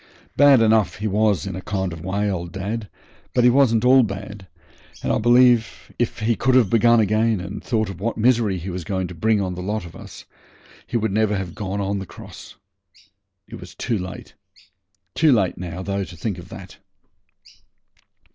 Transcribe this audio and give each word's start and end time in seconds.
Bad 0.35 0.61
enough 0.63 0.95
he 0.95 1.07
was 1.07 1.45
in 1.45 1.55
a 1.55 1.61
kind 1.61 1.93
of 1.93 2.03
way, 2.03 2.27
old 2.27 2.51
dad, 2.51 2.89
but 3.35 3.43
he 3.43 3.51
wasn't 3.51 3.85
all 3.85 4.01
bad, 4.01 4.47
and 5.03 5.11
I 5.13 5.19
believe 5.19 5.91
if 5.99 6.21
he 6.21 6.35
could 6.35 6.55
have 6.55 6.71
begun 6.71 6.99
again 6.99 7.39
and 7.39 7.63
thought 7.63 7.87
of 7.87 7.99
what 8.01 8.17
misery 8.17 8.57
he 8.57 8.71
was 8.71 8.83
going 8.83 9.05
to 9.09 9.13
bring 9.13 9.39
on 9.39 9.53
the 9.53 9.61
lot 9.61 9.85
of 9.85 9.95
us 9.95 10.25
he 10.87 10.97
would 10.97 11.11
never 11.11 11.35
have 11.37 11.53
gone 11.53 11.79
on 11.81 11.99
the 11.99 12.07
cross. 12.07 12.55
It 13.47 13.59
was 13.61 13.75
too 13.75 13.99
late, 13.99 14.33
too 15.13 15.31
late 15.31 15.59
now, 15.59 15.83
though, 15.83 16.03
to 16.03 16.17
think 16.17 16.39
of 16.39 16.49
that. 16.49 16.77